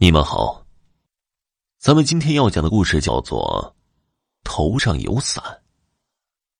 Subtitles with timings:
[0.00, 0.64] 你们好，
[1.80, 3.74] 咱们今天要讲的故事叫做
[4.48, 5.42] 《头上有伞》，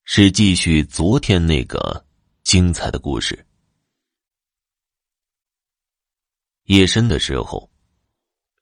[0.03, 2.05] 是继续昨天那个
[2.43, 3.47] 精彩的故事。
[6.65, 7.71] 夜深的时候，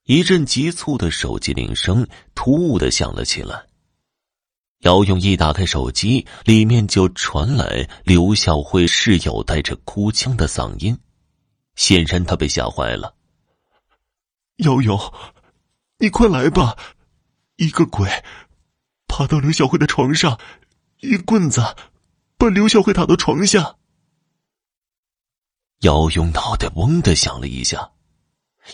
[0.04, 3.66] 一阵急促的手机铃声突兀的响了起来。
[4.80, 10.94] 姚勇一打开手机，里面就传来刘小慧室友带着哭腔的嗓音，
[11.76, 13.15] 显然他被吓坏了。
[14.58, 15.12] 瑶瑶，
[15.98, 16.76] 你快来吧！
[17.56, 18.08] 一个鬼
[19.06, 20.38] 爬到刘小慧的床上，
[21.00, 21.60] 一棍子
[22.38, 23.76] 把刘小慧打到床下。
[25.80, 27.90] 姚勇脑袋嗡的响了一下，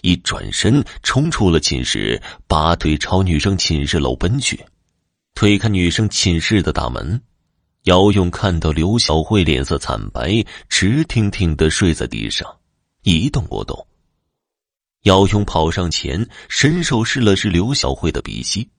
[0.03, 4.65] 一转身冲出了寝室，拔腿朝女生寝室楼奔去。
[5.35, 7.21] 推开女生寝室的大门，
[7.85, 12.61] 姚勇看到刘小慧脸色惨白，直挺挺的睡在地上，
[13.03, 13.85] 一动不动。
[15.03, 18.71] 姚勇跑上前，伸手试了试刘小慧的鼻息，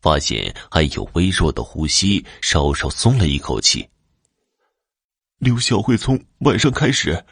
[0.00, 3.88] 发现还有微弱的呼吸，稍稍松了一口气。
[5.38, 7.24] 刘小慧从晚上开始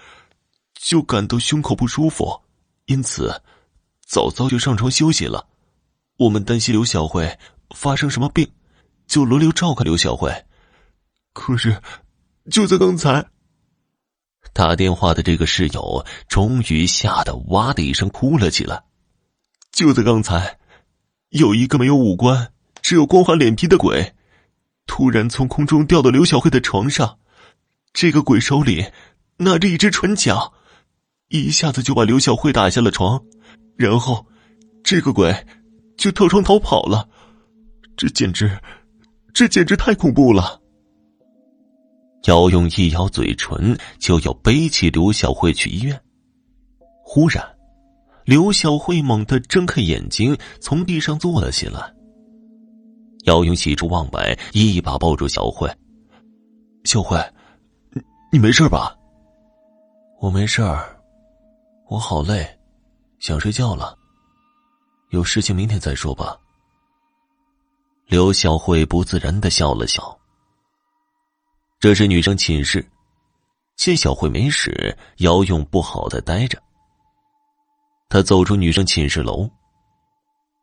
[0.74, 2.40] 就感到胸口不舒服，
[2.86, 3.42] 因此
[4.06, 5.46] 早早就上床休息了。
[6.16, 7.38] 我们担心刘小慧
[7.74, 8.50] 发生什么病，
[9.06, 10.32] 就轮流照看刘小慧。
[11.34, 11.80] 可是
[12.50, 13.26] 就在刚才。
[14.52, 18.82] 打电话的这个室友终于吓得哇的一声哭了起来。
[19.72, 20.58] 就在刚才，
[21.30, 24.14] 有一个没有五官、只有光滑脸皮的鬼，
[24.86, 27.18] 突然从空中掉到刘小慧的床上。
[27.92, 28.86] 这个鬼手里
[29.38, 30.50] 拿着一只唇甲，
[31.28, 33.22] 一下子就把刘小慧打下了床。
[33.76, 34.26] 然后，
[34.84, 35.46] 这个鬼
[35.96, 37.08] 就跳窗逃跑了。
[37.96, 38.60] 这简直，
[39.32, 40.59] 这简直太恐怖了。
[42.24, 45.98] 姚勇一咬嘴唇，就要背起刘小慧去医院。
[47.02, 47.42] 忽然，
[48.24, 51.92] 刘小慧猛地睁开眼睛，从地上坐了起来。
[53.24, 55.70] 姚勇喜出望外，一把抱住小慧
[56.84, 57.18] ：“小慧，
[57.90, 58.94] 你你没事吧
[60.20, 60.94] ？”“我没事儿，
[61.88, 62.46] 我好累，
[63.18, 63.96] 想睡觉了。
[65.08, 66.38] 有事情明天再说吧。”
[68.06, 70.19] 刘小慧不自然的笑了笑。
[71.80, 72.86] 这是女生寝室，
[73.74, 76.62] 见小慧没事，姚勇不好再待着。
[78.10, 79.48] 他走出女生寝室楼，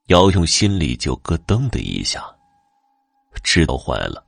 [0.09, 2.23] 姚勇心里就咯噔的一下，
[3.41, 4.23] 知道坏了，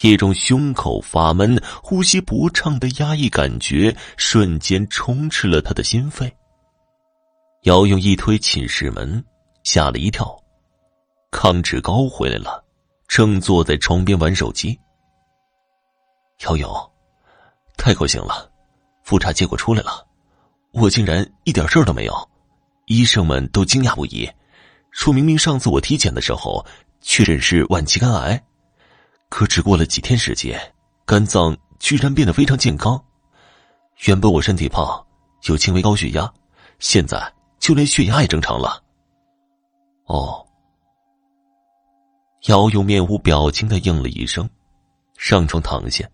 [0.00, 6.36] 一种胸口发闷、呼吸不畅的压抑感觉瞬间充斥了他的心肺。
[7.66, 9.24] 姚勇一推寝室门，
[9.62, 10.36] 吓了一跳，
[11.30, 12.64] 康志高回来了，
[13.06, 14.76] 正坐在床边玩手机。
[16.44, 16.90] 姚勇，
[17.76, 18.50] 太高兴了！
[19.02, 20.06] 复查结果出来了，
[20.72, 22.28] 我竟然一点事儿都没有，
[22.86, 24.30] 医生们都惊讶不已，
[24.90, 26.64] 说明明上次我体检的时候
[27.00, 28.42] 确诊是晚期肝癌，
[29.28, 30.60] 可只过了几天时间，
[31.06, 33.02] 肝脏居然变得非常健康。
[34.06, 35.04] 原本我身体胖，
[35.44, 36.30] 有轻微高血压，
[36.78, 38.82] 现在就连血压也正常了。
[40.06, 40.46] 哦，
[42.48, 44.48] 姚勇面无表情的应了一声，
[45.16, 46.06] 上床躺下。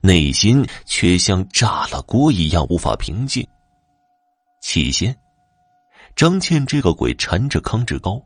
[0.00, 3.46] 内心却像炸了锅一样无法平静。
[4.60, 5.16] 起先，
[6.14, 8.22] 张倩这个鬼缠着康志高，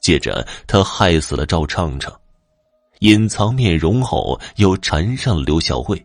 [0.00, 2.12] 接着他害死了赵畅畅，
[3.00, 6.04] 隐藏面容后又缠上了刘小慧，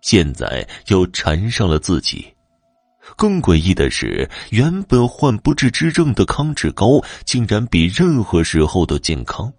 [0.00, 2.26] 现在又缠上了自己。
[3.16, 9.52] 更诡异的是，原本患不治之症的康志高，竟然比任何时候都健康。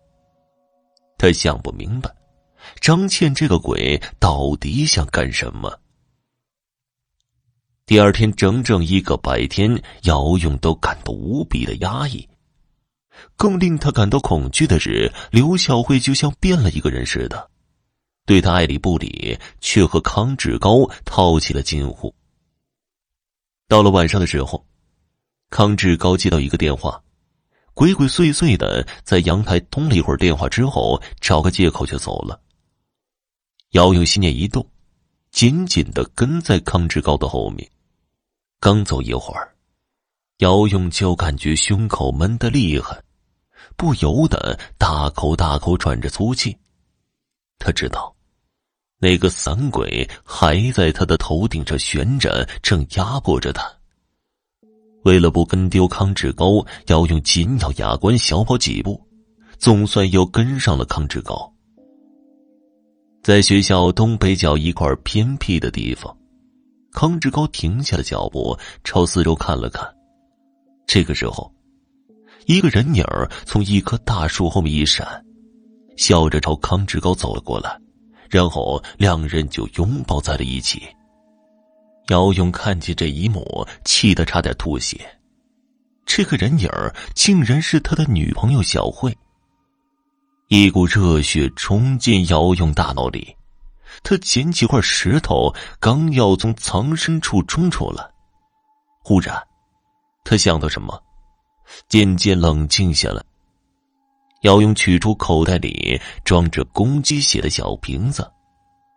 [1.18, 2.10] 他想不明白。
[2.79, 5.79] 张倩这个鬼到底想干什么？
[7.85, 12.28] 第二天整整一个白天，姚勇都感到无比的压抑。
[13.35, 17.50] 更令他感到恐惧的是，刘小慧就像变了一个人似的，
[18.25, 22.13] 对他爱理不理，却和康志高套起了近乎。
[23.68, 24.66] 到了晚上的时候，
[25.50, 27.03] 康志高接到一个电话，
[27.74, 32.39] 鬼鬼祟祟的在阳台通了一会儿电话之后，找个借口就走了。
[33.74, 34.64] 姚勇心念一动，
[35.31, 37.68] 紧紧的跟在康志高的后面。
[38.60, 39.52] 刚走一会儿，
[40.38, 43.02] 姚勇就感觉胸口闷得厉害，
[43.75, 46.56] 不由得大口大口喘着粗气。
[47.58, 48.16] 他知道，
[49.00, 53.68] 那个散鬼还在他的头顶上悬着，正压迫着他。
[55.04, 59.04] 为了不跟丢康志高，姚勇紧咬牙关，小跑几步，
[59.58, 61.52] 总算又跟上了康志高。
[63.24, 66.14] 在学校东北角一块偏僻的地方，
[66.92, 69.81] 康志高停下了脚步，朝四周看了看。
[70.86, 71.50] 这个时候，
[72.48, 73.06] 一个人影
[73.46, 75.08] 从一棵大树后面一闪，
[75.96, 77.80] 笑着朝康志高走了过来，
[78.30, 80.84] 然后两人就拥抱在了一起。
[82.10, 85.00] 姚勇看见这一幕，气得差点吐血。
[86.06, 86.69] 这个人影
[87.16, 89.18] 竟然是他的女朋友小慧。
[90.50, 93.36] 一股热血冲进姚勇大脑里，
[94.04, 98.07] 他捡起块石头，刚要从藏身处冲出来，
[99.04, 99.36] 忽然，
[100.24, 101.01] 他想到什么，
[101.88, 103.24] 渐渐冷静下来。
[104.42, 108.30] 姚勇取出口袋里装着公鸡血的小瓶子。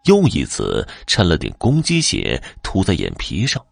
[0.07, 3.65] 又一次掺了点公鸡血，涂在眼皮上。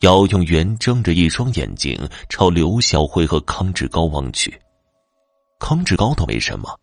[0.00, 1.96] 姚永元睁着一双眼睛
[2.28, 4.60] 朝刘小慧和康志高望去。
[5.62, 6.76] 康志高倒没什么，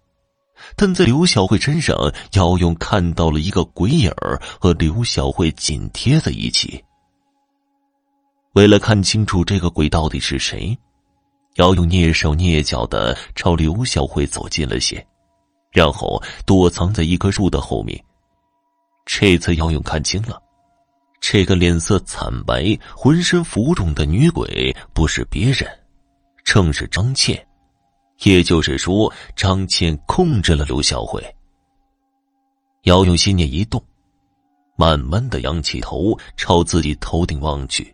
[0.78, 1.98] 但在刘小慧身上，
[2.32, 6.82] 姚勇看到了一个鬼影儿和刘小慧紧贴在一起。
[8.54, 10.76] 为了看清楚这个鬼到底是谁，
[11.56, 15.06] 姚勇蹑手蹑脚的朝刘小慧走近了些。
[15.72, 18.02] 然后躲藏在一棵树的后面。
[19.06, 20.42] 这次姚勇看清了，
[21.20, 25.70] 这个脸色惨白、浑身浮肿的女鬼不是别人，
[26.46, 27.46] 正是张倩。
[28.24, 31.24] 也就是说，张倩控制了刘小慧。
[32.84, 33.84] 姚勇心念一动，
[34.78, 37.94] 慢慢的仰起头，朝自己头顶望去。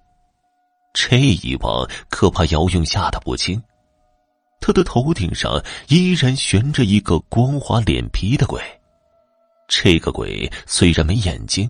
[0.94, 3.62] 这一望，可把姚勇吓得不轻。
[4.62, 8.62] 他的头顶上依然悬着一个光滑脸皮的鬼，
[9.68, 11.69] 这个鬼虽然没眼睛，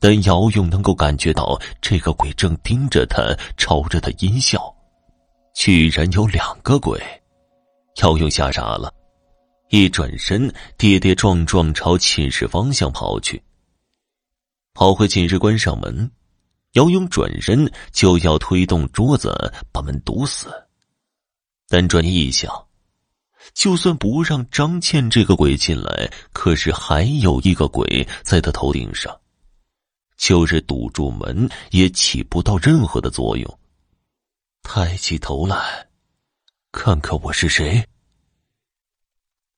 [0.00, 3.22] 但姚勇能够感觉到这个鬼正盯着他，
[3.56, 4.74] 朝着他阴笑。
[5.54, 7.00] 居然有两个鬼，
[8.02, 8.92] 姚勇吓傻了，
[9.70, 13.42] 一转身跌跌撞撞朝寝室方向跑去。
[14.74, 16.10] 跑回寝室关上门，
[16.72, 20.48] 姚勇转身就要推动桌子把门堵死。
[21.68, 22.66] 但转念一想，
[23.54, 29.18] 就算不让张倩这个鬼进来，可是还有一个鬼在他头顶上，
[30.18, 33.58] 就是堵住门也起不到任何的作用。
[34.62, 35.85] 抬起头来，
[36.76, 37.82] 看看我是谁。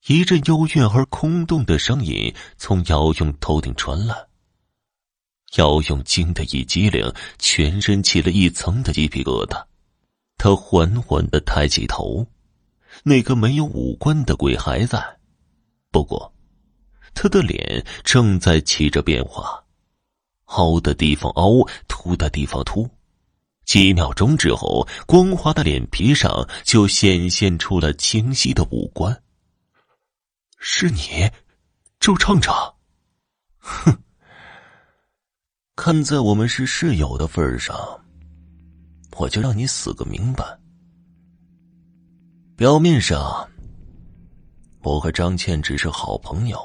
[0.06, 4.14] 一阵幽怨而空洞的声音从姚勇头顶传来，
[5.56, 9.66] 姚勇惊得一激灵，全身起了一层的鸡皮疙瘩。
[10.36, 12.24] 他缓缓的抬起头，
[13.02, 15.18] 那个没有五官的鬼还在，
[15.90, 16.32] 不过，
[17.14, 19.64] 他的脸正在起着变化，
[20.44, 22.88] 凹的地方凹，凸的地方凸。
[23.68, 29.22] 几秒钟之后，光滑的脸皮上就显现出了清晰的五官。
[30.58, 31.30] 是你，
[32.00, 32.74] 周厂长。
[33.58, 33.94] 哼，
[35.76, 37.76] 看在我们是室友的份上。
[39.18, 40.42] 我就让你死个明白。
[42.56, 43.46] 表面上，
[44.80, 46.58] 我和张倩只是好朋友，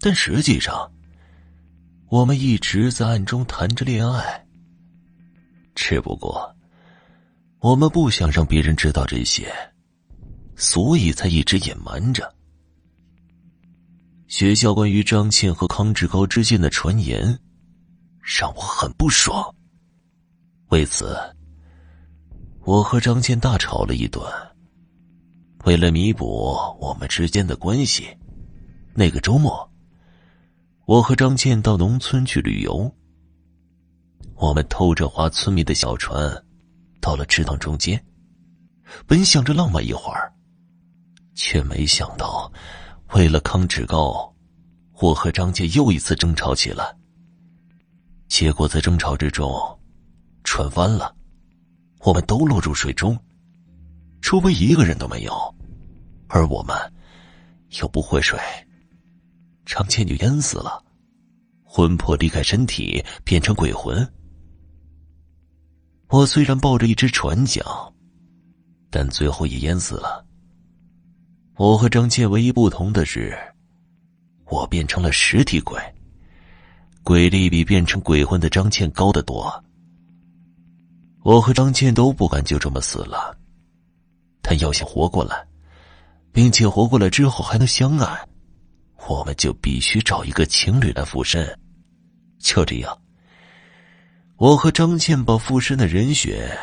[0.00, 0.90] 但实际上，
[2.08, 4.45] 我们一直在暗中谈着恋爱。
[5.76, 6.52] 只不过，
[7.60, 9.54] 我们不想让别人知道这些，
[10.56, 12.34] 所以才一直隐瞒着。
[14.26, 17.38] 学校关于张倩和康志高之间的传言，
[18.20, 19.54] 让我很不爽。
[20.70, 21.16] 为此，
[22.62, 24.24] 我和张倩大吵了一顿。
[25.64, 26.26] 为了弥补
[26.80, 28.08] 我们之间的关系，
[28.94, 29.70] 那个周末，
[30.86, 32.92] 我和张倩到农村去旅游。
[34.36, 36.30] 我们偷着划村民的小船，
[37.00, 38.02] 到了池塘中间，
[39.06, 40.32] 本想着浪漫一会儿，
[41.34, 42.50] 却没想到，
[43.14, 44.34] 为了康志高，
[45.00, 46.96] 我和张倩又一次争吵起来。
[48.28, 49.50] 结果在争吵之中。
[50.48, 51.12] 船翻了，
[52.02, 53.18] 我们都落入水中，
[54.22, 55.32] 周围一个人都没有，
[56.28, 56.76] 而我们
[57.80, 58.38] 又不会水，
[59.64, 60.84] 张倩就淹死了，
[61.64, 64.08] 魂魄离开身体变成鬼魂。
[66.08, 67.64] 我虽然抱着一只船桨，
[68.90, 70.24] 但最后也淹死了。
[71.56, 73.36] 我和张倩唯一不同的是，
[74.46, 75.80] 我变成了实体鬼，
[77.02, 79.64] 鬼力比变成鬼魂的张倩高得多。
[81.22, 83.36] 我和张倩都不敢就这么死了，
[84.40, 85.44] 但要想活过来，
[86.30, 88.28] 并且活过来之后还能相爱，
[89.08, 91.58] 我们就必须找一个情侣来附身。
[92.38, 92.96] 就这样，
[94.38, 96.56] 我和张倩把附身的人选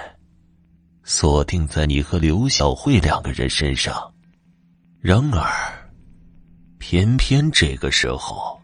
[1.03, 4.13] 锁定在你和刘小慧两个人身上。
[5.01, 5.91] 然而，
[6.77, 8.61] 偏偏这个时候，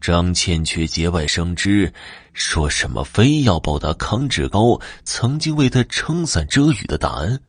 [0.00, 1.92] 张倩却节外生枝，
[2.34, 7.42] 说什么非要报答康志高曾经为他撑伞遮雨的大恩。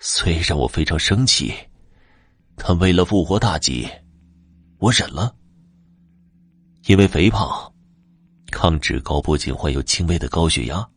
[0.00, 1.52] 虽然我非常生气，
[2.56, 3.88] 但为了复活大计，
[4.78, 5.34] 我忍了。
[6.86, 7.73] 因为肥胖，
[8.54, 10.88] 康志高不仅患有轻微的高血压，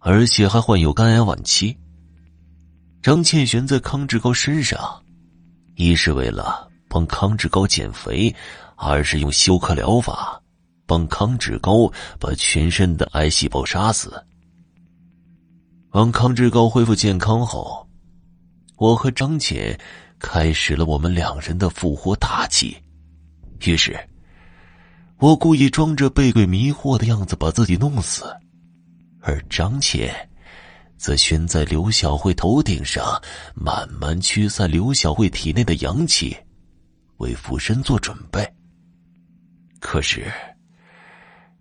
[0.00, 1.78] 而且还患有肝癌晚期。
[3.00, 5.00] 张倩悬在康志高身上，
[5.76, 8.34] 一是为了帮康志高减肥。
[8.74, 10.42] 二是用休克疗法，
[10.86, 14.12] 帮康志高把全身的癌细胞杀死。
[15.92, 17.88] 当康志高恢复健康后，
[18.76, 19.78] 我和张倩
[20.18, 22.76] 开始了我们两人的复活大计。
[23.60, 23.96] 于是，
[25.22, 28.24] 我故意装着被鬼迷惑的样子把自己弄死，
[29.20, 30.12] 而张倩
[30.98, 33.22] 则悬在刘小慧头顶上，
[33.54, 36.36] 慢慢驱散刘小慧体内的阳气，
[37.18, 38.52] 为附身做准备。
[39.78, 40.28] 可是，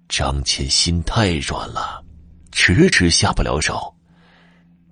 [0.09, 2.03] 张倩心太软了，
[2.51, 3.95] 迟迟下不了手。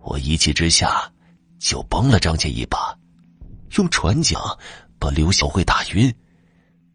[0.02, 1.12] 我一气之下，
[1.58, 2.96] 就帮了张倩一把，
[3.78, 4.40] 用船桨
[5.00, 6.14] 把刘小慧打晕，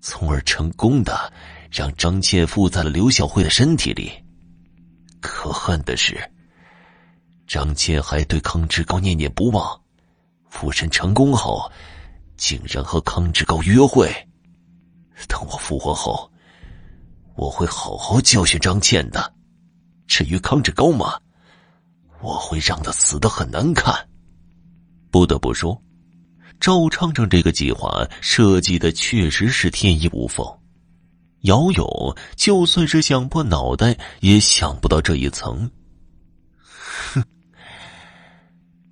[0.00, 1.33] 从而成功的
[1.75, 4.12] 让张倩附在了刘小慧的身体里。
[5.21, 6.16] 可恨的是，
[7.49, 9.83] 张倩还对康志高念念不忘，
[10.49, 11.69] 附身成功后，
[12.37, 14.09] 竟然和康志高约会。
[15.26, 16.31] 等我复活后，
[17.35, 19.35] 我会好好教训张倩的。
[20.07, 21.19] 至于康志高嘛，
[22.21, 23.93] 我会让他死的很难看。
[25.11, 25.83] 不得不说，
[26.61, 30.47] 赵畅畅这个计划设计的确实是天衣无缝。
[31.44, 35.70] 姚勇就算是想破脑袋也想不到这一层。
[37.12, 37.22] 哼，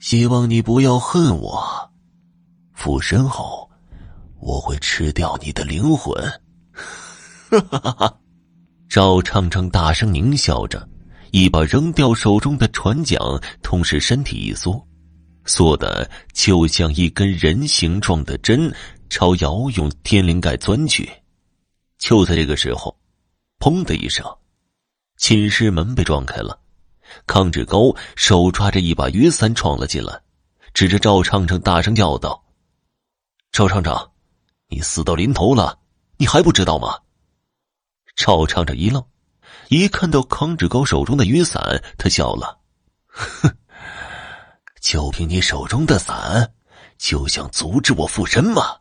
[0.00, 1.90] 希望你不要恨我。
[2.72, 3.68] 附身后。
[4.44, 6.20] 我会吃掉你的灵魂！
[7.48, 8.18] 哈哈哈哈
[8.88, 10.84] 赵畅畅大声狞笑着，
[11.30, 14.84] 一把扔掉手中的船桨，同时身体一缩，
[15.44, 18.74] 缩的就像一根人形状的针，
[19.08, 21.08] 朝姚勇天灵盖钻去。
[22.02, 22.98] 就在这个时候，
[23.60, 24.26] 砰的一声，
[25.18, 26.58] 寝室门被撞开了，
[27.28, 30.20] 康志高手抓着一把雨伞闯了进来，
[30.74, 32.44] 指着赵畅畅大声叫道
[33.52, 34.10] ：“赵畅畅！”
[34.66, 35.78] 你死到临头了，
[36.16, 36.98] 你还不知道吗？
[38.16, 39.00] 赵畅畅一愣，
[39.68, 41.62] 一看到康志高手中的雨伞，
[41.96, 42.58] 他笑了
[43.06, 43.48] ：“哼，
[44.80, 46.52] 就凭你手中的伞，
[46.98, 48.78] 就想阻止我附身吗？”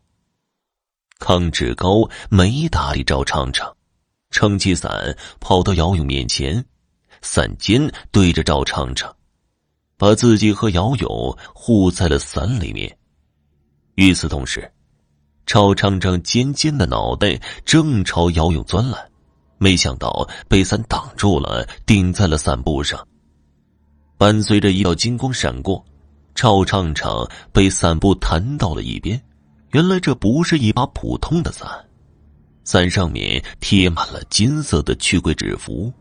[1.21, 3.71] 康志高没搭理赵畅畅，
[4.31, 6.65] 撑起伞跑到姚勇面前，
[7.21, 7.79] 伞尖
[8.11, 9.15] 对着赵畅畅，
[9.97, 12.97] 把自己和姚勇护在了伞里面。
[13.95, 14.69] 与此同时。
[15.45, 19.09] 赵畅畅尖尖的脑袋正朝姚勇钻来，
[19.57, 23.05] 没想到被伞挡住了，顶在了伞布上。
[24.17, 25.83] 伴随着一道金光闪过，
[26.33, 29.21] 赵畅畅被伞布弹到了一边。
[29.71, 31.67] 原来这不是一把普通的伞，
[32.65, 35.91] 伞上面贴满了金色的驱鬼纸符。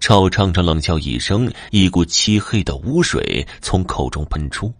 [0.00, 4.72] 赵畅畅冷笑一声，一股漆黑的污水从口中喷出，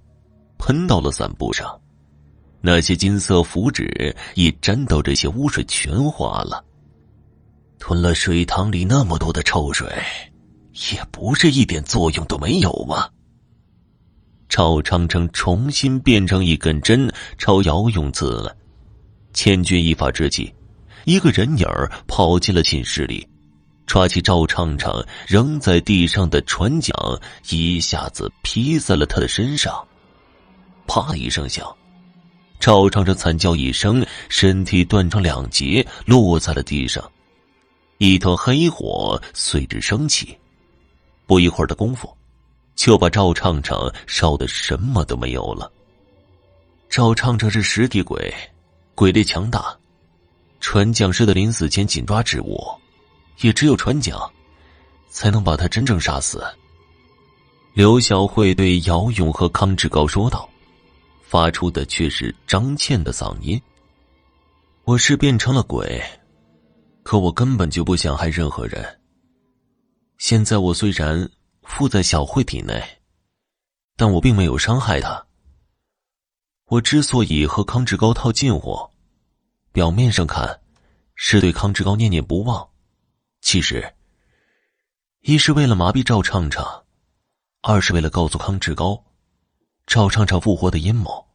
[0.58, 1.80] 喷到了伞布上。
[2.60, 6.64] 那些金色符纸一沾到这些污水，全化了。
[7.78, 9.88] 吞了水塘里那么多的臭水，
[10.92, 13.08] 也不是一点作用都没有吗？
[14.48, 18.56] 赵昌昌重新变成一根针，朝姚勇刺了。
[19.34, 20.52] 千钧一发之际，
[21.04, 21.66] 一个人影
[22.06, 23.26] 跑进了寝室里，
[23.86, 26.92] 抓起赵昌昌扔在地上的船桨，
[27.50, 29.86] 一下子劈在了他的身上。
[30.86, 31.66] 啪一声响。
[32.58, 37.08] 赵昌昌惨叫一声，身体断成两截，落在了地上。
[37.98, 40.36] 一团黑火随之升起，
[41.26, 42.12] 不一会儿的功夫，
[42.78, 45.70] 就把赵畅畅烧的什么都没有了。
[46.88, 48.32] 赵畅畅是实体鬼，
[48.94, 49.76] 鬼力强大，
[50.60, 52.56] 船桨师的临死前紧抓之物，
[53.40, 54.16] 也只有船桨，
[55.10, 56.40] 才能把他真正杀死。
[57.74, 60.48] 刘小慧对姚勇和康志高说道。
[61.20, 63.60] 发出的却是张倩的嗓音。
[64.84, 66.02] 我是变成了鬼，
[67.02, 68.82] 可我根本就不想害任何人。
[70.16, 71.28] 现在我虽然
[71.68, 72.82] 附在小慧体内，
[73.94, 75.24] 但我并没有伤害她。
[76.64, 78.90] 我之所以和康志高套近乎，
[79.70, 80.60] 表面上看
[81.14, 82.68] 是对康志高念念不忘，
[83.42, 83.94] 其实
[85.20, 86.84] 一是为了麻痹赵畅畅，
[87.60, 89.04] 二是为了告诉康志高。
[89.86, 91.26] 赵畅畅复活的阴谋。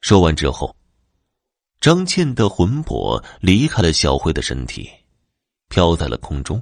[0.00, 0.74] 说完之后，
[1.80, 4.90] 张倩的魂魄离开了小慧的身体，
[5.68, 6.60] 飘在了空中，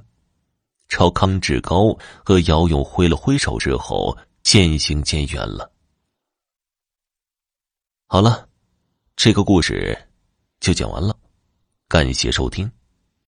[0.87, 5.71] 朝康志高和姚勇挥了挥手之后，渐行渐远了。
[8.07, 8.47] 好了，
[9.15, 9.97] 这个故事
[10.59, 11.17] 就讲完了，
[11.87, 12.71] 感谢收听。